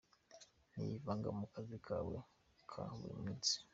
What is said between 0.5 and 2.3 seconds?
Ntiyivanga mu kazi kawe